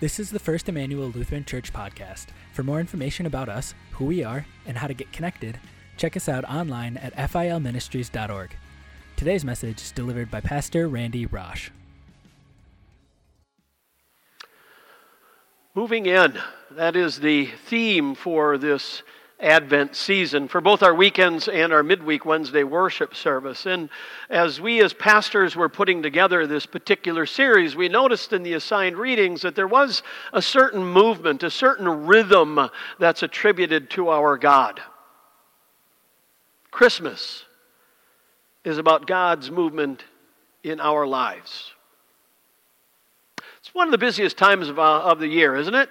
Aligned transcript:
This 0.00 0.20
is 0.20 0.30
the 0.30 0.38
First 0.38 0.68
Emmanuel 0.68 1.08
Lutheran 1.08 1.44
Church 1.44 1.72
podcast. 1.72 2.26
For 2.52 2.62
more 2.62 2.78
information 2.78 3.26
about 3.26 3.48
us, 3.48 3.74
who 3.90 4.04
we 4.04 4.22
are, 4.22 4.46
and 4.64 4.78
how 4.78 4.86
to 4.86 4.94
get 4.94 5.10
connected, 5.10 5.58
check 5.96 6.16
us 6.16 6.28
out 6.28 6.44
online 6.44 6.96
at 6.98 7.16
filministries.org. 7.16 8.54
Today's 9.16 9.44
message 9.44 9.82
is 9.82 9.90
delivered 9.90 10.30
by 10.30 10.40
Pastor 10.40 10.86
Randy 10.86 11.26
Rosh. 11.26 11.70
Moving 15.74 16.06
in, 16.06 16.38
that 16.70 16.94
is 16.94 17.18
the 17.18 17.46
theme 17.46 18.14
for 18.14 18.56
this 18.56 19.02
Advent 19.40 19.94
season 19.94 20.48
for 20.48 20.60
both 20.60 20.82
our 20.82 20.94
weekends 20.94 21.46
and 21.46 21.72
our 21.72 21.84
midweek 21.84 22.24
Wednesday 22.24 22.64
worship 22.64 23.14
service. 23.14 23.66
And 23.66 23.88
as 24.28 24.60
we 24.60 24.82
as 24.82 24.92
pastors 24.92 25.54
were 25.54 25.68
putting 25.68 26.02
together 26.02 26.46
this 26.46 26.66
particular 26.66 27.24
series, 27.24 27.76
we 27.76 27.88
noticed 27.88 28.32
in 28.32 28.42
the 28.42 28.54
assigned 28.54 28.96
readings 28.96 29.42
that 29.42 29.54
there 29.54 29.68
was 29.68 30.02
a 30.32 30.42
certain 30.42 30.84
movement, 30.84 31.44
a 31.44 31.50
certain 31.50 32.06
rhythm 32.06 32.58
that's 32.98 33.22
attributed 33.22 33.90
to 33.90 34.08
our 34.08 34.36
God. 34.36 34.80
Christmas 36.72 37.44
is 38.64 38.78
about 38.78 39.06
God's 39.06 39.50
movement 39.50 40.04
in 40.64 40.80
our 40.80 41.06
lives. 41.06 41.72
It's 43.60 43.72
one 43.74 43.86
of 43.86 43.92
the 43.92 43.98
busiest 43.98 44.36
times 44.36 44.68
of, 44.68 44.78
uh, 44.78 45.02
of 45.02 45.20
the 45.20 45.28
year, 45.28 45.54
isn't 45.54 45.74
it? 45.74 45.90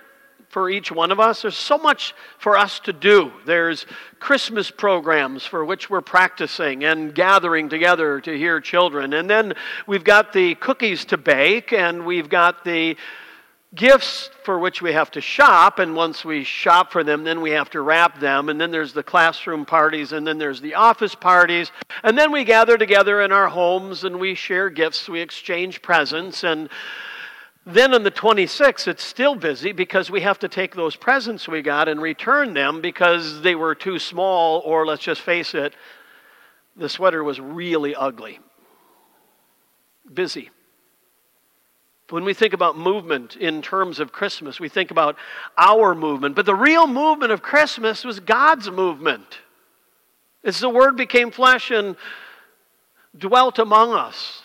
For 0.50 0.70
each 0.70 0.92
one 0.92 1.12
of 1.12 1.20
us. 1.20 1.42
There's 1.42 1.58
so 1.58 1.78
much 1.78 2.16
for 2.40 2.58
us 2.58 2.80
to 2.82 2.94
do. 2.94 3.32
There's 3.46 3.86
Christmas 4.20 4.72
programs 4.72 5.46
for 5.46 5.66
which 5.66 5.90
we're 5.90 6.02
practicing 6.02 6.84
and 6.84 7.14
gathering 7.14 7.70
together 7.70 8.22
to 8.22 8.38
hear 8.38 8.62
children. 8.62 9.14
And 9.14 9.30
then 9.30 9.54
we've 9.86 10.04
got 10.04 10.34
the 10.34 10.56
cookies 10.56 11.06
to 11.06 11.18
bake, 11.18 11.74
and 11.74 12.06
we've 12.06 12.30
got 12.30 12.64
the 12.64 12.96
gifts 13.76 14.30
for 14.44 14.58
which 14.58 14.82
we 14.82 14.94
have 14.94 15.12
to 15.12 15.20
shop 15.20 15.78
and 15.78 15.94
once 15.94 16.24
we 16.24 16.42
shop 16.42 16.90
for 16.90 17.04
them 17.04 17.26
then 17.26 17.42
we 17.42 17.52
have 17.52 17.70
to 17.70 17.82
wrap 17.82 18.18
them 18.18 18.48
and 18.48 18.62
then 18.62 18.72
there's 18.72 18.94
the 18.94 19.04
classroom 19.04 19.66
parties 19.66 20.14
and 20.14 20.26
then 20.26 20.38
there's 20.38 20.62
the 20.62 20.74
office 20.74 21.14
parties 21.14 21.70
and 22.04 22.18
then 22.18 22.32
we 22.32 22.46
gather 22.46 22.78
together 22.78 23.22
in 23.22 23.32
our 23.34 23.50
homes 23.50 24.06
and 24.06 24.18
we 24.18 24.34
share 24.34 24.70
gifts 24.70 25.10
we 25.10 25.20
exchange 25.20 25.82
presents 25.82 26.46
and 26.46 26.70
then 27.68 27.94
on 27.94 28.04
the 28.04 28.12
26th, 28.12 28.88
it's 28.88 29.04
still 29.04 29.36
busy 29.36 29.74
because 29.74 30.10
we 30.10 30.22
have 30.22 30.40
to 30.40 30.48
take 30.48 30.74
those 30.74 30.96
presents 30.96 31.50
we 31.50 31.62
got 31.62 31.90
and 31.90 32.02
return 32.02 32.54
them 32.54 32.80
because 32.80 33.42
they 33.42 33.56
were 33.56 33.76
too 33.76 34.00
small, 34.00 34.62
or 34.62 34.86
let's 34.86 35.04
just 35.04 35.20
face 35.20 35.54
it, 35.54 35.74
the 36.78 36.88
sweater 36.88 37.22
was 37.26 37.42
really 37.42 37.94
ugly. 37.94 38.40
Busy. 40.14 40.50
When 42.10 42.24
we 42.24 42.34
think 42.34 42.54
about 42.54 42.78
movement 42.78 43.36
in 43.36 43.62
terms 43.62 44.00
of 44.00 44.14
Christmas, 44.14 44.62
we 44.62 44.70
think 44.70 44.90
about 44.90 45.18
our 45.58 45.94
movement. 45.94 46.38
But 46.38 46.46
the 46.46 46.56
real 46.56 46.88
movement 46.88 47.34
of 47.34 47.42
Christmas 47.42 48.06
was 48.06 48.22
God's 48.22 48.72
movement. 48.72 49.40
It's 50.42 50.62
the 50.62 50.70
Word 50.70 50.96
became 50.96 51.32
flesh 51.32 51.70
and 51.70 51.98
dwelt 53.18 53.60
among 53.60 53.92
us 53.92 54.44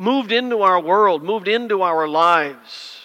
moved 0.00 0.32
into 0.32 0.62
our 0.62 0.80
world, 0.80 1.22
moved 1.22 1.46
into 1.46 1.82
our 1.82 2.08
lives. 2.08 2.96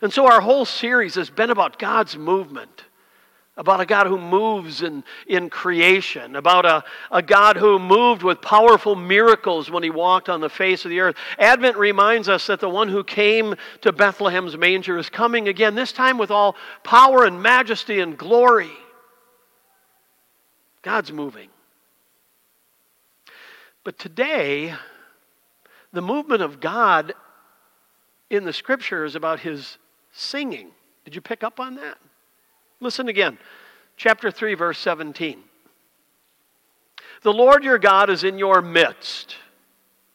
And 0.00 0.12
so 0.12 0.30
our 0.30 0.40
whole 0.40 0.64
series 0.64 1.16
has 1.16 1.28
been 1.28 1.50
about 1.50 1.76
God's 1.76 2.16
movement, 2.16 2.84
about 3.56 3.80
a 3.80 3.86
God 3.86 4.06
who 4.06 4.16
moves 4.16 4.82
in, 4.82 5.02
in 5.26 5.50
creation, 5.50 6.36
about 6.36 6.66
a, 6.66 6.84
a 7.10 7.20
God 7.20 7.56
who 7.56 7.80
moved 7.80 8.22
with 8.22 8.40
powerful 8.40 8.94
miracles 8.94 9.68
when 9.68 9.82
he 9.82 9.90
walked 9.90 10.28
on 10.28 10.40
the 10.40 10.48
face 10.48 10.84
of 10.84 10.90
the 10.90 11.00
earth. 11.00 11.16
Advent 11.36 11.76
reminds 11.76 12.28
us 12.28 12.46
that 12.46 12.60
the 12.60 12.70
one 12.70 12.88
who 12.88 13.02
came 13.02 13.56
to 13.80 13.92
Bethlehem's 13.92 14.56
manger 14.56 14.96
is 14.98 15.10
coming 15.10 15.48
again, 15.48 15.74
this 15.74 15.90
time 15.90 16.16
with 16.16 16.30
all 16.30 16.54
power 16.84 17.24
and 17.24 17.42
majesty 17.42 17.98
and 17.98 18.16
glory. 18.16 18.70
God's 20.82 21.10
moving. 21.10 21.48
But 23.82 23.98
today, 23.98 24.72
the 25.92 26.02
movement 26.02 26.42
of 26.42 26.60
God 26.60 27.14
in 28.30 28.44
the 28.44 28.52
scripture 28.52 29.04
is 29.04 29.14
about 29.14 29.40
his 29.40 29.78
singing. 30.12 30.68
Did 31.04 31.14
you 31.14 31.20
pick 31.20 31.44
up 31.44 31.60
on 31.60 31.76
that? 31.76 31.98
Listen 32.80 33.08
again. 33.08 33.38
Chapter 33.96 34.30
3, 34.30 34.54
verse 34.54 34.78
17. 34.78 35.42
The 37.22 37.32
Lord 37.32 37.64
your 37.64 37.78
God 37.78 38.10
is 38.10 38.24
in 38.24 38.38
your 38.38 38.60
midst, 38.60 39.36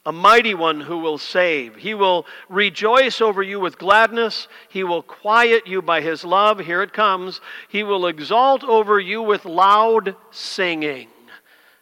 a 0.06 0.12
mighty 0.12 0.54
one 0.54 0.82
who 0.82 1.00
will 1.00 1.18
save. 1.18 1.76
He 1.76 1.94
will 1.94 2.26
rejoice 2.50 3.22
over 3.22 3.42
you 3.42 3.60
with 3.60 3.80
gladness. 3.80 4.48
He 4.70 4.84
will 4.84 5.02
quiet 5.02 5.66
you 5.66 5.82
by 5.82 6.02
his 6.02 6.24
love. 6.24 6.60
Here 6.60 6.82
it 6.84 6.94
comes. 6.94 7.42
He 7.70 7.84
will 7.84 8.06
exalt 8.06 8.64
over 8.64 9.00
you 9.00 9.22
with 9.22 9.46
loud 9.46 10.16
singing. 10.30 11.08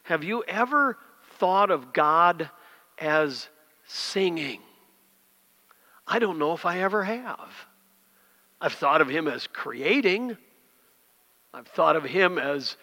Have 0.03 0.23
you 0.23 0.43
ever 0.47 0.97
thought 1.37 1.69
of 1.69 1.93
God 1.93 2.49
as 2.97 3.49
singing. 3.89 4.61
I 6.07 6.19
don't 6.19 6.39
know 6.39 6.53
if 6.53 6.65
I 6.65 6.79
ever 6.79 7.03
have. 7.03 7.49
I've 8.61 8.73
thought 8.73 9.01
of 9.01 9.09
him 9.09 9.27
as 9.27 9.47
creating, 9.47 10.37
I've 11.53 11.67
thought 11.67 11.95
of 11.95 12.03
him 12.03 12.37
as 12.37 12.77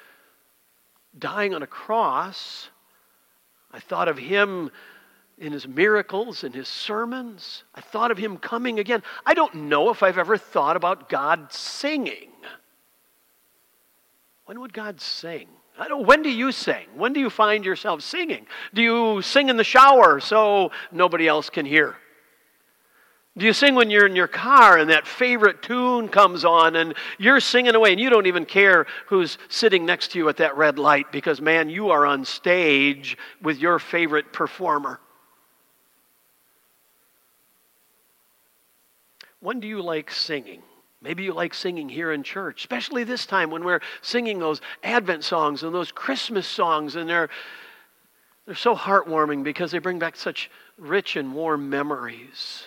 dying 1.17 1.55
on 1.55 1.63
a 1.63 1.67
cross. 1.67 2.69
I 3.73 3.79
thought 3.79 4.09
of 4.09 4.19
him 4.19 4.71
in 5.39 5.53
his 5.53 5.69
miracles 5.69 6.45
and 6.45 6.55
his 6.55 6.67
sermons. 6.67 7.63
I 7.75 7.81
thought 7.81 8.11
of 8.11 8.19
him 8.19 8.39
coming 8.39 8.79
again. 8.79 9.03
I 9.25 9.35
don't 9.35 9.55
know 9.55 9.91
if 9.91 10.03
I've 10.03 10.19
ever 10.19 10.37
thought 10.37 10.77
about 10.77 11.09
God 11.09 11.53
singing. 11.53 12.31
When 14.47 14.61
would 14.61 14.73
God 14.73 15.01
sing? 15.01 15.49
When 15.79 16.23
do 16.23 16.31
you 16.31 16.53
sing? 16.53 16.87
When 16.95 17.13
do 17.13 17.21
you 17.21 17.29
find 17.29 17.65
yourself 17.65 18.03
singing? 18.03 18.47
Do 18.73 18.83
you 18.83 19.23
sing 19.23 19.49
in 19.49 19.57
the 19.57 19.65
shower 19.65 20.21
so 20.21 20.71
nobody 20.91 21.29
else 21.29 21.51
can 21.51 21.67
hear? 21.67 21.97
Do 23.37 23.45
you 23.45 23.53
sing 23.53 23.75
when 23.75 23.91
you're 23.91 24.07
in 24.07 24.17
your 24.17 24.29
car 24.29 24.79
and 24.79 24.89
that 24.89 25.07
favorite 25.07 25.63
tune 25.63 26.09
comes 26.09 26.47
on 26.47 26.77
and 26.77 26.95
you're 27.19 27.41
singing 27.41 27.75
away 27.75 27.93
and 27.93 28.01
you 28.01 28.09
don't 28.09 28.27
even 28.27 28.47
care 28.47 28.87
who's 29.07 29.37
sitting 29.51 29.85
next 29.85 30.13
to 30.13 30.19
you 30.19 30.31
at 30.31 30.39
that 30.39 30.57
red 30.57 30.79
light 30.79 31.13
because, 31.13 31.39
man, 31.39 31.69
you 31.69 31.91
are 31.91 32.07
on 32.07 32.25
stage 32.25 33.19
with 33.43 33.59
your 33.59 33.79
favorite 33.79 34.33
performer? 34.33 35.01
When 39.41 39.61
do 39.61 39.69
you 39.69 39.83
like 39.83 40.11
singing? 40.11 40.63
Maybe 41.03 41.25
you 41.25 41.33
like 41.33 41.55
singing 41.55 41.89
here 41.89 42.13
in 42.13 42.23
church, 42.23 42.61
especially 42.61 43.05
this 43.05 43.27
time 43.27 43.51
when 43.51 43.65
we're 43.65 43.81
singing 44.01 44.39
those 44.39 44.61
Advent 44.83 45.25
songs 45.25 45.63
and 45.63 45.75
those 45.75 45.93
Christmas 45.93 46.47
songs, 46.47 46.97
and 46.97 47.09
they're, 47.09 47.29
they're 48.47 48.55
so 48.55 48.75
heartwarming 48.75 49.45
because 49.45 49.71
they 49.71 49.79
bring 49.79 49.99
back 49.99 50.17
such 50.17 50.51
rich 50.79 51.17
and 51.17 51.35
warm 51.35 51.69
memories. 51.69 52.65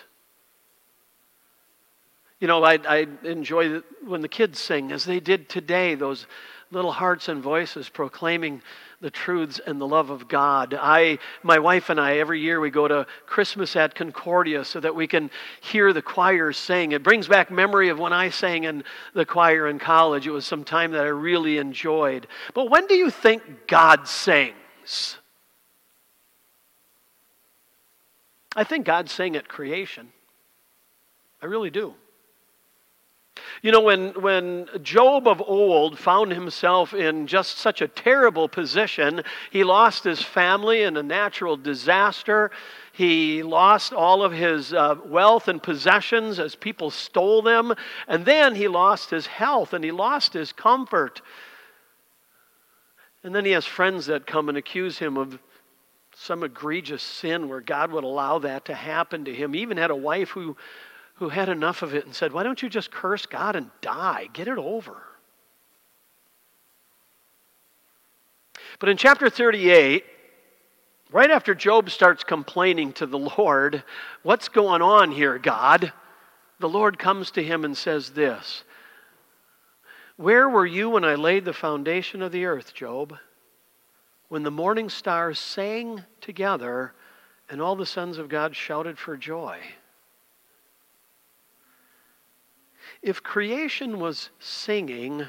You 2.38 2.48
know, 2.48 2.64
I, 2.64 2.78
I 2.88 3.06
enjoy 3.24 3.80
when 4.04 4.22
the 4.22 4.28
kids 4.28 4.58
sing, 4.58 4.92
as 4.92 5.04
they 5.04 5.20
did 5.20 5.48
today, 5.48 5.94
those 5.94 6.26
little 6.70 6.92
hearts 6.92 7.28
and 7.28 7.42
voices 7.42 7.88
proclaiming 7.88 8.62
the 9.00 9.10
truths 9.10 9.60
and 9.66 9.80
the 9.80 9.86
love 9.86 10.10
of 10.10 10.28
God. 10.28 10.76
I, 10.78 11.18
my 11.42 11.58
wife 11.58 11.90
and 11.90 11.98
I, 11.98 12.18
every 12.18 12.40
year 12.40 12.60
we 12.60 12.70
go 12.70 12.86
to 12.86 13.06
Christmas 13.26 13.74
at 13.74 13.94
Concordia 13.94 14.64
so 14.64 14.78
that 14.78 14.94
we 14.94 15.06
can 15.06 15.30
hear 15.60 15.92
the 15.92 16.02
choirs 16.02 16.58
sing. 16.58 16.92
It 16.92 17.02
brings 17.02 17.26
back 17.26 17.50
memory 17.50 17.88
of 17.88 17.98
when 17.98 18.12
I 18.12 18.28
sang 18.28 18.64
in 18.64 18.84
the 19.14 19.24
choir 19.24 19.68
in 19.68 19.78
college. 19.78 20.26
It 20.26 20.32
was 20.32 20.44
some 20.44 20.64
time 20.64 20.92
that 20.92 21.04
I 21.04 21.08
really 21.08 21.58
enjoyed. 21.58 22.26
But 22.54 22.70
when 22.70 22.86
do 22.86 22.94
you 22.94 23.10
think 23.10 23.66
God 23.66 24.06
sings? 24.06 25.16
I 28.54 28.64
think 28.64 28.84
God 28.84 29.08
sang 29.08 29.34
at 29.36 29.48
creation. 29.48 30.12
I 31.42 31.46
really 31.46 31.70
do. 31.70 31.94
You 33.62 33.72
know, 33.72 33.82
when, 33.82 34.10
when 34.22 34.68
Job 34.82 35.28
of 35.28 35.42
old 35.42 35.98
found 35.98 36.32
himself 36.32 36.94
in 36.94 37.26
just 37.26 37.58
such 37.58 37.82
a 37.82 37.88
terrible 37.88 38.48
position, 38.48 39.22
he 39.50 39.64
lost 39.64 40.04
his 40.04 40.22
family 40.22 40.82
in 40.82 40.96
a 40.96 41.02
natural 41.02 41.58
disaster. 41.58 42.50
He 42.92 43.42
lost 43.42 43.92
all 43.92 44.22
of 44.22 44.32
his 44.32 44.72
uh, 44.72 44.96
wealth 45.04 45.48
and 45.48 45.62
possessions 45.62 46.38
as 46.38 46.54
people 46.54 46.90
stole 46.90 47.42
them. 47.42 47.74
And 48.08 48.24
then 48.24 48.54
he 48.54 48.66
lost 48.66 49.10
his 49.10 49.26
health 49.26 49.74
and 49.74 49.84
he 49.84 49.90
lost 49.90 50.32
his 50.32 50.52
comfort. 50.52 51.20
And 53.22 53.34
then 53.34 53.44
he 53.44 53.50
has 53.50 53.66
friends 53.66 54.06
that 54.06 54.26
come 54.26 54.48
and 54.48 54.56
accuse 54.56 54.98
him 54.98 55.18
of 55.18 55.38
some 56.14 56.42
egregious 56.42 57.02
sin 57.02 57.48
where 57.48 57.60
God 57.60 57.92
would 57.92 58.04
allow 58.04 58.38
that 58.38 58.64
to 58.66 58.74
happen 58.74 59.26
to 59.26 59.34
him. 59.34 59.52
He 59.52 59.60
even 59.60 59.76
had 59.76 59.90
a 59.90 59.96
wife 59.96 60.30
who 60.30 60.56
who 61.20 61.28
had 61.28 61.48
enough 61.48 61.82
of 61.82 61.94
it 61.94 62.04
and 62.04 62.14
said, 62.14 62.32
Why 62.32 62.42
don't 62.42 62.60
you 62.60 62.68
just 62.68 62.90
curse 62.90 63.26
God 63.26 63.54
and 63.54 63.70
die? 63.80 64.28
Get 64.32 64.48
it 64.48 64.58
over. 64.58 64.96
But 68.80 68.88
in 68.88 68.96
chapter 68.96 69.30
38, 69.30 70.04
right 71.12 71.30
after 71.30 71.54
Job 71.54 71.90
starts 71.90 72.24
complaining 72.24 72.92
to 72.94 73.06
the 73.06 73.18
Lord, 73.18 73.84
What's 74.24 74.48
going 74.48 74.82
on 74.82 75.12
here, 75.12 75.38
God? 75.38 75.92
the 76.60 76.68
Lord 76.68 76.98
comes 76.98 77.30
to 77.32 77.42
him 77.42 77.64
and 77.64 77.76
says 77.76 78.10
this 78.10 78.62
Where 80.16 80.48
were 80.48 80.66
you 80.66 80.90
when 80.90 81.04
I 81.04 81.16
laid 81.16 81.44
the 81.44 81.52
foundation 81.52 82.22
of 82.22 82.30
the 82.30 82.44
earth, 82.44 82.72
Job? 82.74 83.16
When 84.28 84.44
the 84.44 84.50
morning 84.50 84.88
stars 84.88 85.40
sang 85.40 86.04
together 86.20 86.92
and 87.48 87.60
all 87.60 87.74
the 87.74 87.86
sons 87.86 88.16
of 88.16 88.28
God 88.28 88.54
shouted 88.54 88.96
for 88.96 89.16
joy? 89.16 89.58
If 93.02 93.22
creation 93.22 93.98
was 93.98 94.30
singing, 94.38 95.26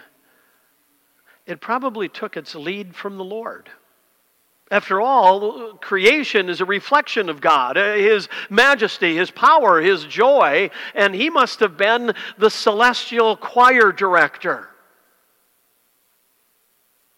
it 1.46 1.62
probably 1.62 2.10
took 2.10 2.36
its 2.36 2.56
lead 2.56 2.96
from 2.96 3.18
the 3.18 3.24
Lord. 3.24 3.70
After 4.70 5.02
all, 5.02 5.74
creation 5.76 6.50
is 6.50 6.62
a 6.62 6.66
reflection 6.66 7.30
of 7.30 7.42
God, 7.42 7.76
His 7.76 8.30
majesty, 8.50 9.18
His 9.18 9.30
power, 9.30 9.82
His 9.82 10.06
joy, 10.06 10.70
and 10.96 11.14
He 11.14 11.30
must 11.30 11.60
have 11.60 11.78
been 11.78 12.14
the 12.38 12.50
celestial 12.50 13.36
choir 13.36 13.92
director. 13.92 14.71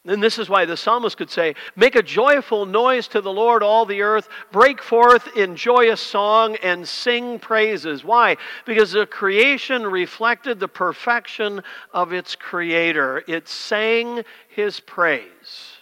And 0.06 0.22
this 0.22 0.38
is 0.38 0.50
why 0.50 0.66
the 0.66 0.76
psalmist 0.76 1.16
could 1.16 1.30
say, 1.30 1.56
Make 1.78 1.96
a 1.96 2.04
joyful 2.04 2.66
noise 2.66 3.08
to 3.10 3.22
the 3.22 3.32
Lord, 3.32 3.64
all 3.64 3.86
the 3.86 4.02
earth, 4.02 4.28
break 4.52 4.82
forth 4.82 5.38
in 5.38 5.56
joyous 5.56 6.02
song, 6.02 6.58
and 6.58 6.86
sing 6.86 7.40
praises. 7.40 8.04
Why? 8.04 8.36
Because 8.66 8.92
the 8.92 9.06
creation 9.06 9.88
reflected 9.88 10.60
the 10.60 10.68
perfection 10.68 11.64
of 11.94 12.12
its 12.12 12.36
creator, 12.36 13.24
it 13.30 13.48
sang 13.48 14.24
his 14.50 14.82
praise. 14.82 15.78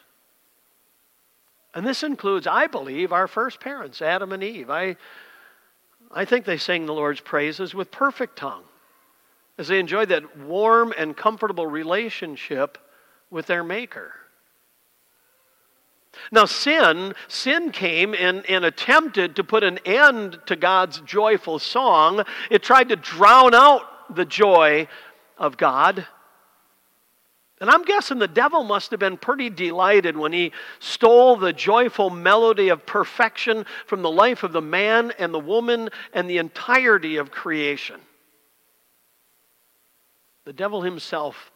And 1.73 1.87
this 1.87 2.03
includes, 2.03 2.45
I 2.45 2.67
believe, 2.67 3.11
our 3.11 3.27
first 3.27 3.59
parents, 3.59 4.03
Adam 4.03 4.33
and 4.33 4.43
Eve. 4.43 4.69
I, 4.69 4.97
I 6.11 6.25
think 6.25 6.45
they 6.45 6.57
sang 6.57 6.85
the 6.85 6.93
Lord's 6.93 7.21
praises 7.21 7.73
with 7.73 7.89
perfect 7.89 8.37
tongue 8.37 8.65
as 9.57 9.69
they 9.69 9.79
enjoyed 9.79 10.09
that 10.09 10.37
warm 10.37 10.93
and 10.95 11.15
comfortable 11.15 11.65
relationship 11.65 12.77
with 13.31 13.47
their 13.47 13.63
Maker. 13.63 14.13
Now, 16.31 16.45
sin, 16.45 17.13
sin 17.27 17.71
came 17.71 18.13
and, 18.13 18.47
and 18.49 18.65
attempted 18.65 19.37
to 19.37 19.43
put 19.43 19.63
an 19.63 19.79
end 19.85 20.39
to 20.47 20.55
God's 20.55 20.99
joyful 21.01 21.57
song. 21.57 22.23
It 22.49 22.61
tried 22.61 22.89
to 22.89 22.95
drown 22.95 23.55
out 23.55 24.15
the 24.15 24.25
joy 24.25 24.87
of 25.37 25.57
God. 25.57 26.05
And 27.61 27.69
I'm 27.69 27.83
guessing 27.83 28.17
the 28.17 28.27
devil 28.27 28.63
must 28.63 28.91
have 28.91 28.99
been 28.99 29.17
pretty 29.17 29.49
delighted 29.49 30.17
when 30.17 30.33
he 30.33 30.51
stole 30.79 31.37
the 31.37 31.53
joyful 31.53 32.09
melody 32.09 32.69
of 32.69 32.85
perfection 32.85 33.65
from 33.85 34.01
the 34.01 34.11
life 34.11 34.43
of 34.43 34.51
the 34.51 34.61
man 34.61 35.13
and 35.19 35.33
the 35.33 35.39
woman 35.39 35.89
and 36.11 36.29
the 36.29 36.39
entirety 36.39 37.17
of 37.17 37.31
creation. 37.31 38.01
The 40.45 40.53
devil 40.53 40.81
himself 40.81 41.50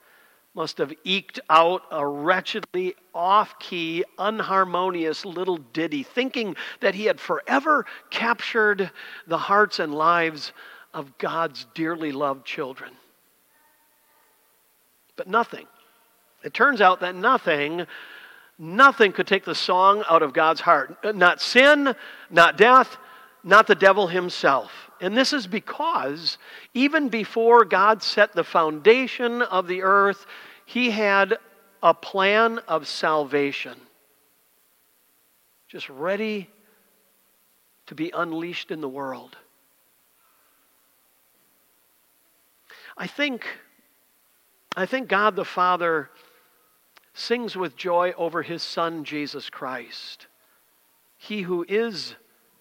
must 0.56 0.78
have 0.78 0.94
eked 1.04 1.40
out 1.50 1.84
a 1.92 2.06
wretchedly 2.08 2.96
off 3.14 3.60
key, 3.60 4.06
unharmonious 4.18 5.26
little 5.26 5.58
ditty, 5.58 6.02
thinking 6.02 6.56
that 6.80 6.96
he 6.96 7.06
had 7.06 7.20
forever 7.20 7.86
captured 8.10 8.90
the 9.28 9.38
hearts 9.38 9.80
and 9.80 9.94
lives 9.94 10.54
of 10.94 11.18
God's 11.18 11.68
dearly 11.76 12.14
loved 12.14 12.46
children. 12.46 12.92
But 15.18 15.28
nothing. 15.28 15.68
It 16.44 16.54
turns 16.54 16.80
out 16.80 17.02
that 17.02 17.16
nothing, 17.16 17.86
nothing 18.58 19.12
could 19.12 19.28
take 19.28 19.44
the 19.44 19.56
song 19.56 20.04
out 20.10 20.24
of 20.24 20.34
God's 20.34 20.62
heart. 20.62 21.16
Not 21.16 21.42
sin, 21.42 21.94
not 22.30 22.58
death, 22.58 22.98
not 23.44 23.68
the 23.68 23.76
devil 23.76 24.08
himself. 24.08 24.72
And 25.02 25.16
this 25.16 25.34
is 25.34 25.48
because 25.48 26.38
even 26.74 27.10
before 27.10 27.66
God 27.66 28.02
set 28.02 28.34
the 28.34 28.44
foundation 28.44 29.42
of 29.42 29.68
the 29.68 29.84
earth, 29.84 30.26
he 30.66 30.90
had 30.90 31.38
a 31.84 31.94
plan 31.94 32.60
of 32.68 32.88
salvation 32.88 33.78
just 35.68 35.90
ready 35.90 36.50
to 37.88 37.96
be 37.96 38.10
unleashed 38.16 38.72
in 38.72 38.80
the 38.80 38.88
world. 38.88 39.36
I 42.98 43.08
think, 43.08 43.46
I 44.78 44.86
think 44.86 45.10
God 45.10 45.36
the 45.36 45.44
Father 45.44 46.10
sings 47.14 47.58
with 47.58 47.76
joy 47.76 48.14
over 48.18 48.42
his 48.42 48.64
Son, 48.64 49.04
Jesus 49.04 49.50
Christ. 49.50 50.28
He 51.18 51.42
who 51.42 51.66
is 51.68 52.16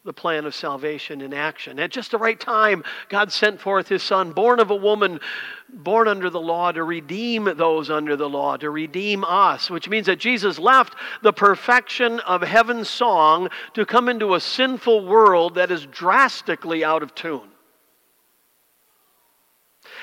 the 0.05 0.13
plan 0.13 0.45
of 0.45 0.55
salvation 0.55 1.23
in 1.23 1.33
action. 1.33 1.79
At 1.79 1.91
just 1.91 2.11
the 2.11 2.19
right 2.19 2.39
time, 2.39 2.85
God 3.09 3.33
sent 3.33 3.59
forth 3.59 3.89
his 3.89 4.03
son, 4.03 4.33
born 4.33 4.61
of 4.61 4.71
a 4.71 4.77
woman, 4.77 5.19
born 5.71 6.09
under 6.09 6.29
the 6.29 6.41
law, 6.41 6.73
to 6.73 6.85
redeem 6.85 7.45
those 7.57 7.91
under 7.91 8.15
the 8.15 8.29
law, 8.29 8.59
to 8.59 8.69
redeem 8.69 9.25
us, 9.25 9.71
which 9.71 9.89
means 9.89 10.05
that 10.07 10.19
Jesus 10.19 10.59
left 10.59 10.95
the 11.23 11.33
perfection 11.33 12.21
of 12.21 12.43
heaven's 12.43 12.91
song 12.91 13.49
to 13.73 13.87
come 13.87 14.11
into 14.11 14.35
a 14.35 14.41
sinful 14.41 15.07
world 15.07 15.55
that 15.55 15.71
is 15.71 15.87
drastically 15.87 16.85
out 16.85 17.03
of 17.03 17.15
tune. 17.15 17.49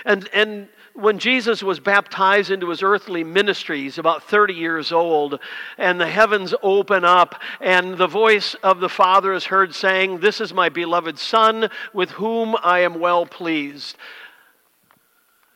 And, 0.03 0.27
and 0.33 0.67
when 1.01 1.19
Jesus 1.19 1.63
was 1.63 1.79
baptized 1.79 2.51
into 2.51 2.69
his 2.69 2.83
earthly 2.83 3.23
ministry, 3.23 3.81
he's 3.81 3.97
about 3.97 4.23
30 4.23 4.53
years 4.53 4.91
old, 4.91 5.39
and 5.77 5.99
the 5.99 6.07
heavens 6.07 6.53
open 6.61 7.03
up, 7.03 7.41
and 7.59 7.97
the 7.97 8.07
voice 8.07 8.55
of 8.63 8.79
the 8.79 8.89
Father 8.89 9.33
is 9.33 9.45
heard 9.45 9.73
saying, 9.73 10.19
This 10.19 10.39
is 10.39 10.53
my 10.53 10.69
beloved 10.69 11.17
Son, 11.17 11.69
with 11.93 12.11
whom 12.11 12.55
I 12.63 12.79
am 12.79 12.99
well 12.99 13.25
pleased. 13.25 13.97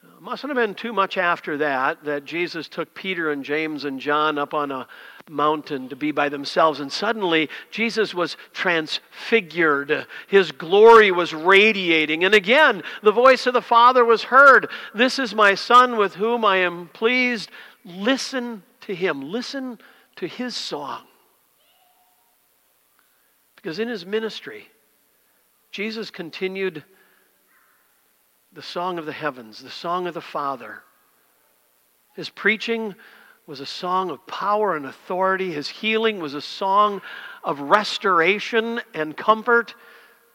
It 0.04 0.22
mustn't 0.22 0.50
have 0.50 0.58
been 0.58 0.76
too 0.76 0.94
much 0.94 1.18
after 1.18 1.58
that 1.58 2.04
that 2.04 2.26
Jesus 2.26 2.68
took 2.68 2.94
Peter 2.96 3.32
and 3.32 3.44
James 3.44 3.86
and 3.86 4.00
John 4.00 4.38
up 4.38 4.54
on 4.54 4.72
a 4.72 4.88
mountain 5.30 5.89
to 5.89 5.95
be 5.95 6.12
by 6.12 6.30
themselves. 6.30 6.80
And 6.80 6.92
suddenly, 6.92 7.50
Jesus 7.72 8.13
was 8.13 8.38
transfigured. 8.54 10.06
His 10.27 10.51
glory 10.51 11.12
was 11.12 11.33
radiating. 11.33 12.24
And 12.24 12.33
again, 12.33 12.83
the 13.01 13.12
voice 13.12 13.48
of 13.48 13.54
the 13.54 13.62
Father 13.62 14.06
was 14.06 14.24
heard 14.24 14.69
This 14.94 15.18
is 15.18 15.33
my 15.33 15.56
Son 15.56 15.98
with 15.98 16.16
whom 16.16 16.45
I 16.45 16.57
am 16.57 16.89
pleased. 16.94 17.50
Listen 17.83 18.63
to 18.81 18.95
him, 18.95 19.31
listen 19.31 19.80
to 20.18 20.27
his 20.27 20.56
song. 20.56 21.04
Because 23.56 23.80
in 23.80 23.88
his 23.88 24.06
ministry, 24.06 24.68
Jesus 25.72 26.12
continued 26.12 26.83
the 28.54 28.62
song 28.62 29.00
of 29.00 29.06
the 29.06 29.12
heavens, 29.12 29.62
the 29.62 29.69
song 29.69 30.08
of 30.08 30.13
the 30.13 30.22
Father. 30.22 30.84
His 32.15 32.29
preaching 32.29 32.96
was 33.48 33.60
a 33.60 33.66
song 33.66 34.10
of 34.10 34.25
power 34.25 34.75
and 34.75 34.86
authority. 34.86 35.52
His 35.52 35.68
healing 35.68 36.20
was 36.20 36.34
a 36.34 36.42
song 36.42 37.02
of 37.44 37.60
restoration 37.60 38.82
and 38.94 39.16
comfort. 39.16 39.75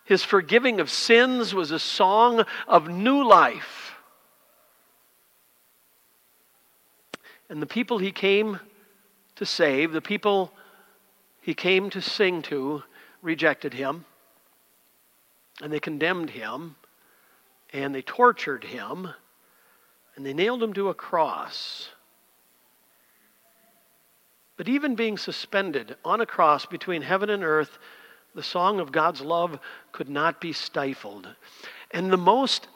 His 0.05 0.23
forgiving 0.23 0.81
of 0.81 0.91
sins 0.91 1.53
was 1.53 1.73
a 1.73 1.79
song 1.79 2.45
of 2.69 2.89
new 2.89 3.25
life. 3.25 3.95
And 7.49 7.61
the 7.61 7.67
people 7.67 7.99
he 7.99 8.13
came 8.13 8.61
to 9.37 9.45
save, 9.45 9.93
the 9.93 10.01
people 10.01 10.53
he 11.41 11.53
came 11.53 11.91
to 11.91 12.01
sing 12.01 12.43
to, 12.43 12.85
rejected 13.23 13.75
him. 13.75 14.05
And 15.61 15.73
they 15.73 15.81
condemned 15.81 16.31
him. 16.31 16.77
And 17.73 17.93
they 17.93 18.03
tortured 18.03 18.65
him. 18.65 19.09
And 20.15 20.25
they 20.25 20.33
nailed 20.33 20.63
him 20.63 20.73
to 20.75 20.91
a 20.91 20.95
cross. 20.95 21.91
But 24.61 24.69
even 24.69 24.95
being 24.95 25.17
suspended 25.17 25.97
on 26.05 26.21
a 26.21 26.27
cross 26.27 26.67
between 26.67 27.01
heaven 27.01 27.31
and 27.31 27.43
earth, 27.43 27.79
the 28.35 28.43
song 28.43 28.79
of 28.79 28.93
God's 28.93 29.23
love 29.23 29.59
could 29.91 30.11
not 30.11 30.39
be 30.39 30.53
stifled. 30.53 31.27
And 31.93 32.13
the 32.13 32.19
most 32.19 32.69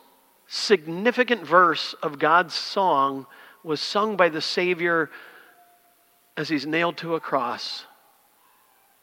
significant 0.47 1.47
verse 1.47 1.95
of 2.03 2.19
God's 2.19 2.55
song 2.55 3.27
was 3.63 3.83
sung 3.83 4.17
by 4.17 4.31
the 4.31 4.41
Savior 4.41 5.11
as 6.39 6.49
he's 6.49 6.65
nailed 6.65 6.97
to 6.97 7.17
a 7.17 7.21
cross 7.21 7.85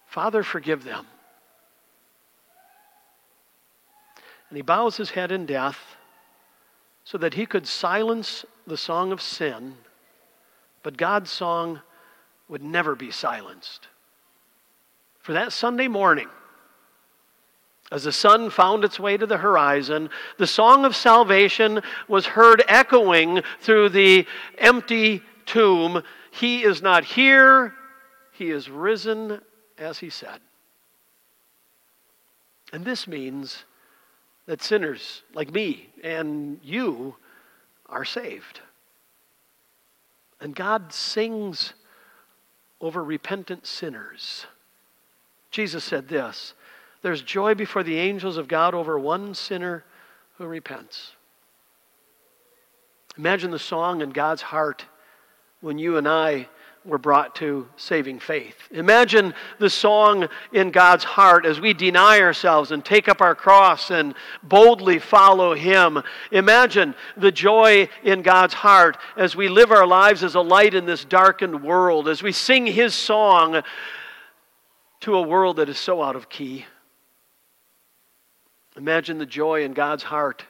Father, 0.07 0.41
forgive 0.41 0.83
them. 0.83 1.05
And 4.49 4.57
he 4.57 4.63
bows 4.63 4.97
his 4.97 5.11
head 5.11 5.31
in 5.31 5.45
death 5.45 5.97
so 7.03 7.19
that 7.19 7.35
he 7.35 7.45
could 7.45 7.67
silence 7.67 8.43
the 8.65 8.75
song 8.75 9.11
of 9.11 9.21
sin, 9.21 9.75
but 10.81 10.97
God's 10.97 11.29
song 11.29 11.81
would 12.51 12.61
never 12.61 12.95
be 12.95 13.09
silenced. 13.09 13.87
For 15.19 15.31
that 15.33 15.53
Sunday 15.53 15.87
morning, 15.87 16.27
as 17.91 18.03
the 18.03 18.11
sun 18.11 18.49
found 18.49 18.83
its 18.83 18.99
way 18.99 19.15
to 19.15 19.25
the 19.25 19.37
horizon, 19.37 20.09
the 20.37 20.45
song 20.45 20.83
of 20.83 20.93
salvation 20.93 21.81
was 22.09 22.25
heard 22.25 22.61
echoing 22.67 23.41
through 23.61 23.89
the 23.89 24.27
empty 24.57 25.23
tomb 25.45 26.03
He 26.31 26.63
is 26.63 26.81
not 26.81 27.05
here, 27.05 27.73
He 28.33 28.51
is 28.51 28.69
risen 28.69 29.39
as 29.77 29.99
He 29.99 30.09
said. 30.09 30.41
And 32.73 32.83
this 32.83 33.07
means 33.07 33.63
that 34.45 34.61
sinners 34.61 35.23
like 35.33 35.53
me 35.53 35.89
and 36.03 36.59
you 36.63 37.15
are 37.87 38.05
saved. 38.05 38.59
And 40.41 40.53
God 40.53 40.91
sings 40.91 41.73
over 42.81 43.03
repentant 43.03 43.65
sinners. 43.67 44.45
Jesus 45.51 45.83
said 45.83 46.07
this 46.07 46.53
There's 47.01 47.21
joy 47.21 47.55
before 47.55 47.83
the 47.83 47.97
angels 47.97 48.37
of 48.37 48.47
God 48.47 48.73
over 48.73 48.97
one 48.97 49.33
sinner 49.33 49.83
who 50.37 50.45
repents. 50.45 51.11
Imagine 53.17 53.51
the 53.51 53.59
song 53.59 54.01
in 54.01 54.09
God's 54.09 54.41
heart 54.41 54.85
when 55.59 55.77
you 55.77 55.97
and 55.97 56.07
I 56.07 56.47
were 56.83 56.97
brought 56.97 57.35
to 57.35 57.67
saving 57.75 58.19
faith. 58.19 58.55
Imagine 58.71 59.35
the 59.59 59.69
song 59.69 60.27
in 60.51 60.71
God's 60.71 61.03
heart 61.03 61.45
as 61.45 61.61
we 61.61 61.73
deny 61.73 62.19
ourselves 62.19 62.71
and 62.71 62.83
take 62.83 63.07
up 63.07 63.21
our 63.21 63.35
cross 63.35 63.91
and 63.91 64.15
boldly 64.41 64.97
follow 64.97 65.53
Him. 65.53 66.01
Imagine 66.31 66.95
the 67.15 67.31
joy 67.31 67.87
in 68.03 68.23
God's 68.23 68.55
heart 68.55 68.97
as 69.15 69.35
we 69.35 69.47
live 69.47 69.71
our 69.71 69.85
lives 69.85 70.23
as 70.23 70.33
a 70.33 70.41
light 70.41 70.73
in 70.73 70.85
this 70.85 71.05
darkened 71.05 71.63
world, 71.63 72.07
as 72.07 72.23
we 72.23 72.31
sing 72.31 72.65
His 72.65 72.95
song 72.95 73.61
to 75.01 75.15
a 75.15 75.21
world 75.21 75.57
that 75.57 75.69
is 75.69 75.77
so 75.77 76.01
out 76.01 76.15
of 76.15 76.29
key. 76.29 76.65
Imagine 78.75 79.19
the 79.19 79.25
joy 79.25 79.63
in 79.63 79.73
God's 79.73 80.03
heart 80.03 80.45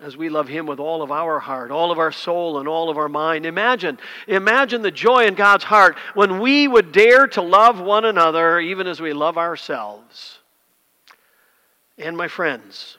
as 0.00 0.16
we 0.16 0.28
love 0.28 0.46
him 0.46 0.66
with 0.66 0.78
all 0.78 1.02
of 1.02 1.10
our 1.10 1.38
heart, 1.38 1.70
all 1.70 1.90
of 1.90 1.98
our 1.98 2.12
soul, 2.12 2.58
and 2.58 2.68
all 2.68 2.90
of 2.90 2.98
our 2.98 3.08
mind. 3.08 3.46
Imagine, 3.46 3.98
imagine 4.26 4.82
the 4.82 4.90
joy 4.90 5.26
in 5.26 5.34
God's 5.34 5.64
heart 5.64 5.96
when 6.14 6.38
we 6.40 6.68
would 6.68 6.92
dare 6.92 7.26
to 7.28 7.40
love 7.40 7.80
one 7.80 8.04
another 8.04 8.60
even 8.60 8.86
as 8.86 9.00
we 9.00 9.14
love 9.14 9.38
ourselves. 9.38 10.40
And 11.96 12.14
my 12.14 12.28
friends, 12.28 12.98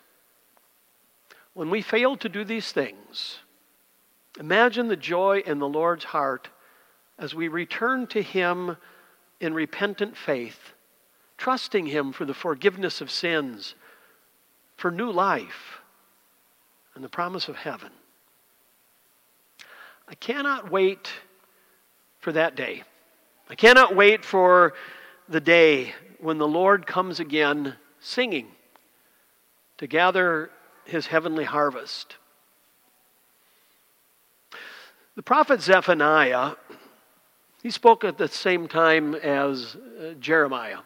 when 1.54 1.70
we 1.70 1.84
fail 1.84 2.18
to 2.18 2.30
do 2.30 2.44
these 2.44 2.72
things, 2.72 3.40
imagine 4.40 4.88
the 4.88 4.96
joy 4.96 5.44
in 5.46 5.60
the 5.60 5.68
Lord's 5.68 6.06
heart 6.06 6.50
as 7.20 7.36
we 7.36 7.48
return 7.48 8.08
to 8.08 8.24
him 8.24 8.76
in 9.40 9.54
repentant 9.54 10.18
faith, 10.18 10.74
trusting 11.38 11.86
him 11.86 12.12
for 12.12 12.26
the 12.26 12.34
forgiveness 12.34 13.02
of 13.02 13.12
sins, 13.12 13.76
for 14.78 14.90
new 14.90 15.12
life 15.12 15.80
and 16.98 17.04
the 17.04 17.10
promise 17.10 17.48
of 17.48 17.56
heaven. 17.56 17.92
I 20.08 20.16
cannot 20.16 20.72
wait 20.72 21.12
for 22.18 22.32
that 22.32 22.56
day. 22.56 22.82
I 23.52 23.54
cannot 23.54 23.96
wait 23.96 24.26
for 24.26 24.74
the 25.30 25.40
day 25.40 25.94
when 26.20 26.40
the 26.40 26.48
Lord 26.48 26.88
comes 26.88 27.20
again 27.20 27.76
singing 28.00 28.48
to 29.78 29.86
gather 29.86 30.50
his 30.86 31.06
heavenly 31.06 31.44
harvest. 31.44 32.16
The 35.16 35.22
prophet 35.22 35.62
Zephaniah, 35.62 36.54
he 37.62 37.70
spoke 37.70 38.04
at 38.04 38.18
the 38.18 38.28
same 38.28 38.68
time 38.68 39.14
as 39.14 39.76
uh, 39.76 40.14
Jeremiah. 40.20 40.80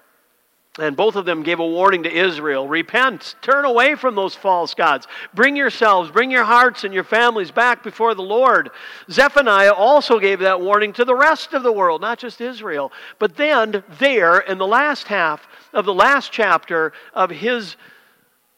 And 0.81 0.97
both 0.97 1.15
of 1.15 1.25
them 1.25 1.43
gave 1.43 1.59
a 1.59 1.65
warning 1.65 2.01
to 2.03 2.11
Israel 2.11 2.67
repent, 2.67 3.35
turn 3.43 3.65
away 3.65 3.93
from 3.93 4.15
those 4.15 4.33
false 4.33 4.73
gods, 4.73 5.05
bring 5.31 5.55
yourselves, 5.55 6.09
bring 6.09 6.31
your 6.31 6.43
hearts 6.43 6.83
and 6.83 6.91
your 6.91 7.03
families 7.03 7.51
back 7.51 7.83
before 7.83 8.15
the 8.15 8.23
Lord. 8.23 8.71
Zephaniah 9.07 9.73
also 9.73 10.17
gave 10.17 10.39
that 10.39 10.59
warning 10.59 10.91
to 10.93 11.05
the 11.05 11.13
rest 11.13 11.53
of 11.53 11.61
the 11.61 11.71
world, 11.71 12.01
not 12.01 12.17
just 12.17 12.41
Israel. 12.41 12.91
But 13.19 13.37
then, 13.37 13.83
there, 13.99 14.39
in 14.39 14.57
the 14.57 14.65
last 14.65 15.05
half 15.05 15.47
of 15.71 15.85
the 15.85 15.93
last 15.93 16.31
chapter 16.31 16.93
of 17.13 17.29
his 17.29 17.75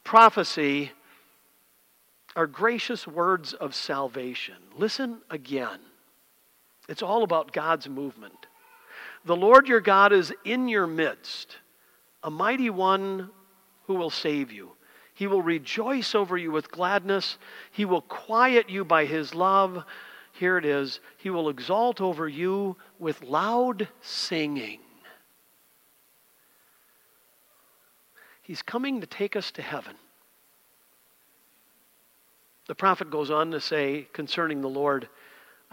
prophecy, 0.06 0.94
are 2.38 2.48
gracious 2.48 3.06
words 3.06 3.52
of 3.52 3.76
salvation. 3.76 4.56
Listen 4.78 5.18
again. 5.30 5.82
It's 6.88 7.04
all 7.04 7.24
about 7.24 7.52
God's 7.52 7.90
movement. 7.90 8.48
The 9.26 9.36
Lord 9.36 9.68
your 9.68 9.82
God 9.82 10.14
is 10.14 10.34
in 10.46 10.70
your 10.70 10.88
midst 10.88 11.58
a 12.24 12.32
mighty 12.32 12.70
one 12.70 13.30
who 13.88 13.96
will 13.96 14.10
save 14.10 14.52
you. 14.52 14.72
He 15.14 15.28
will 15.28 15.42
rejoice 15.42 16.16
over 16.16 16.38
you 16.38 16.52
with 16.52 16.72
gladness. 16.72 17.38
He 17.72 17.86
will 17.86 18.02
quiet 18.02 18.70
you 18.70 18.84
by 18.84 19.06
his 19.06 19.36
love. 19.36 19.84
Here 20.34 20.58
it 20.58 20.66
is. 20.66 21.00
He 21.18 21.30
will 21.30 21.50
exalt 21.50 22.02
over 22.02 22.28
you 22.28 22.78
with 22.98 23.22
loud 23.22 23.88
singing. 24.02 24.80
He's 28.42 28.62
coming 28.62 29.02
to 29.02 29.08
take 29.08 29.36
us 29.36 29.52
to 29.52 29.62
heaven. 29.62 29.96
The 32.68 32.76
prophet 32.76 33.10
goes 33.12 33.30
on 33.30 33.52
to 33.52 33.62
say 33.62 34.08
concerning 34.14 34.62
the 34.62 34.70
Lord, 34.70 35.08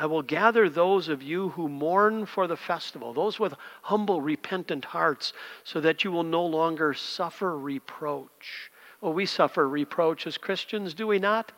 I 0.00 0.06
will 0.06 0.22
gather 0.22 0.70
those 0.70 1.10
of 1.10 1.22
you 1.22 1.50
who 1.50 1.68
mourn 1.68 2.24
for 2.24 2.46
the 2.46 2.56
festival, 2.56 3.12
those 3.12 3.38
with 3.38 3.52
humble, 3.82 4.22
repentant 4.22 4.86
hearts, 4.86 5.34
so 5.62 5.78
that 5.82 6.04
you 6.04 6.10
will 6.10 6.22
no 6.22 6.42
longer 6.42 6.94
suffer 6.94 7.58
reproach. 7.58 8.70
Well, 9.02 9.12
we 9.12 9.26
suffer 9.26 9.68
reproach 9.68 10.26
as 10.26 10.38
Christians, 10.38 10.94
do 10.94 11.06
we 11.06 11.18
not? 11.18 11.52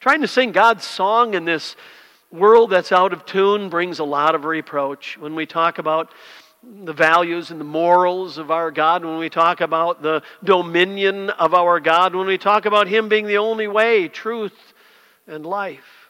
Trying 0.00 0.20
to 0.20 0.28
sing 0.28 0.52
God's 0.52 0.84
song 0.84 1.32
in 1.32 1.46
this 1.46 1.76
world 2.30 2.68
that's 2.68 2.92
out 2.92 3.14
of 3.14 3.24
tune 3.24 3.70
brings 3.70 4.00
a 4.00 4.04
lot 4.04 4.34
of 4.34 4.44
reproach. 4.44 5.16
When 5.16 5.34
we 5.34 5.46
talk 5.46 5.78
about 5.78 6.12
the 6.62 6.92
values 6.92 7.50
and 7.50 7.58
the 7.58 7.64
morals 7.64 8.36
of 8.36 8.50
our 8.50 8.70
God, 8.70 9.02
when 9.02 9.16
we 9.16 9.30
talk 9.30 9.62
about 9.62 10.02
the 10.02 10.22
dominion 10.44 11.30
of 11.30 11.54
our 11.54 11.80
God, 11.80 12.14
when 12.14 12.26
we 12.26 12.36
talk 12.36 12.66
about 12.66 12.86
Him 12.86 13.08
being 13.08 13.26
the 13.26 13.38
only 13.38 13.66
way, 13.66 14.08
truth, 14.08 14.74
and 15.26 15.46
life. 15.46 16.05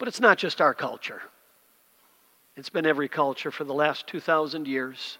But 0.00 0.08
it's 0.08 0.18
not 0.18 0.38
just 0.38 0.62
our 0.62 0.72
culture, 0.72 1.20
it's 2.56 2.70
been 2.70 2.86
every 2.86 3.08
culture 3.08 3.50
for 3.50 3.64
the 3.64 3.74
last 3.74 4.06
2,000 4.06 4.66
years, 4.66 5.18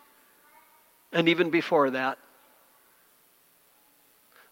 and 1.12 1.28
even 1.28 1.50
before 1.50 1.90
that. 1.90 2.18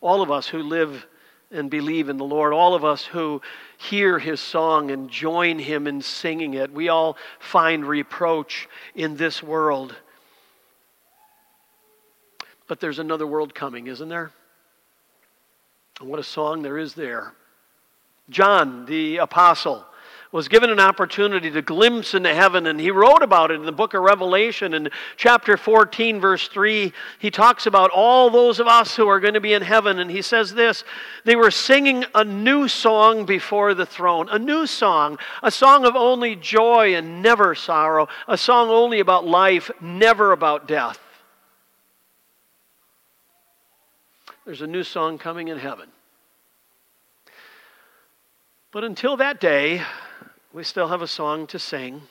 All 0.03 0.21
of 0.21 0.31
us 0.31 0.47
who 0.47 0.63
live 0.63 1.07
and 1.51 1.71
believe 1.71 2.11
in 2.11 2.19
the 2.19 2.27
Lord, 2.27 2.53
all 2.53 2.75
of 2.75 2.85
us 2.85 3.07
who 3.07 3.41
hear 3.79 4.19
his 4.19 4.39
song 4.39 4.91
and 4.91 5.09
join 5.09 5.59
him 5.59 5.87
in 5.87 6.03
singing 6.03 6.55
it, 6.55 6.73
we 6.73 6.91
all 6.91 7.17
find 7.39 7.87
reproach 7.87 8.69
in 8.95 9.17
this 9.17 9.43
world. 9.43 9.97
But 12.69 12.81
there's 12.81 12.99
another 12.99 13.27
world 13.27 13.55
coming, 13.55 13.87
isn't 13.87 14.11
there? 14.11 14.31
And 16.01 16.11
what 16.11 16.21
a 16.21 16.25
song 16.25 16.61
there 16.61 16.77
is 16.77 16.93
there. 16.93 17.33
John, 18.29 18.85
the 18.85 19.17
apostle, 19.17 19.87
was 20.31 20.49
given 20.49 20.69
an 20.69 20.79
opportunity 20.79 21.51
to 21.51 21.63
glimpse 21.63 22.13
into 22.13 22.35
heaven, 22.35 22.67
and 22.67 22.79
he 22.79 22.91
wrote 22.91 23.23
about 23.23 23.51
it 23.51 23.55
in 23.55 23.65
the 23.65 23.73
book 23.73 23.95
of 23.95 24.03
Revelation. 24.03 24.75
In 24.75 24.91
chapter 25.17 25.57
14, 25.57 26.21
verse 26.21 26.49
3, 26.49 26.93
he 27.19 27.31
talks 27.31 27.65
about 27.65 27.91
all 27.91 28.29
those 28.29 28.61
of 28.61 28.67
us 28.67 28.95
who 28.95 29.09
are 29.09 29.21
going 29.21 29.35
to 29.35 29.41
be 29.41 29.55
in 29.55 29.63
heaven, 29.63 29.99
and 29.99 30.11
he 30.11 30.21
says 30.21 30.53
this 30.53 30.85
They 31.25 31.35
were 31.35 31.51
singing 31.51 32.05
a 32.15 32.25
new 32.25 32.69
song 32.69 33.25
before 33.25 33.73
the 33.73 33.87
throne, 33.87 34.29
a 34.29 34.39
new 34.39 34.67
song, 34.67 35.19
a 35.43 35.51
song 35.51 35.87
of 35.87 35.97
only 35.97 36.37
joy 36.37 36.95
and 36.95 37.23
never 37.23 37.55
sorrow, 37.55 38.07
a 38.27 38.37
song 38.37 38.69
only 38.69 39.01
about 39.01 39.27
life, 39.27 39.71
never 39.81 40.33
about 40.33 40.69
death. 40.69 41.01
There's 44.45 44.63
a 44.63 44.67
new 44.67 44.83
song 44.83 45.17
coming 45.17 45.49
in 45.49 45.59
heaven. 45.59 45.89
But 48.71 48.85
until 48.85 49.17
that 49.17 49.41
day, 49.41 49.83
we 50.59 50.65
still 50.65 50.89
have 50.89 51.03
a 51.03 51.07
song 51.07 51.47
to 51.47 51.57
sing. 51.57 52.03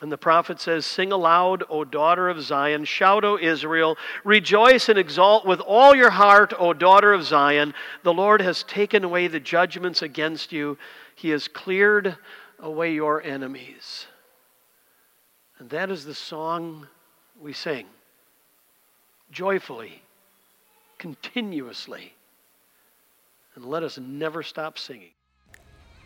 And 0.00 0.12
the 0.12 0.16
prophet 0.16 0.60
says, 0.60 0.86
Sing 0.86 1.10
aloud, 1.10 1.64
O 1.68 1.82
daughter 1.82 2.28
of 2.28 2.40
Zion. 2.40 2.84
Shout, 2.84 3.24
O 3.24 3.36
Israel. 3.36 3.98
Rejoice 4.22 4.88
and 4.88 4.96
exult 4.96 5.44
with 5.44 5.58
all 5.58 5.96
your 5.96 6.10
heart, 6.10 6.52
O 6.56 6.72
daughter 6.72 7.12
of 7.12 7.24
Zion. 7.24 7.74
The 8.04 8.14
Lord 8.14 8.40
has 8.40 8.62
taken 8.62 9.02
away 9.02 9.26
the 9.26 9.40
judgments 9.40 10.00
against 10.00 10.52
you, 10.52 10.78
He 11.16 11.30
has 11.30 11.48
cleared 11.48 12.16
away 12.60 12.94
your 12.94 13.20
enemies. 13.20 14.06
And 15.58 15.68
that 15.70 15.90
is 15.90 16.04
the 16.04 16.14
song 16.14 16.86
we 17.40 17.52
sing 17.52 17.86
joyfully, 19.32 20.02
continuously. 20.98 22.14
And 23.56 23.64
let 23.64 23.82
us 23.82 23.98
never 23.98 24.44
stop 24.44 24.78
singing. 24.78 25.10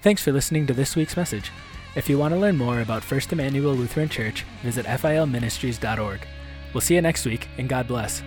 Thanks 0.02 0.22
for 0.22 0.32
listening 0.32 0.66
to 0.66 0.72
this 0.72 0.96
week's 0.96 1.16
message. 1.16 1.52
If 1.94 2.08
you 2.08 2.16
want 2.16 2.32
to 2.32 2.40
learn 2.40 2.56
more 2.56 2.80
about 2.80 3.04
First 3.04 3.34
Emmanuel 3.34 3.74
Lutheran 3.74 4.08
Church, 4.08 4.46
visit 4.62 4.86
filministries.org. 4.86 6.26
We'll 6.72 6.80
see 6.80 6.94
you 6.94 7.02
next 7.02 7.26
week, 7.26 7.48
and 7.58 7.68
God 7.68 7.86
bless. 7.86 8.22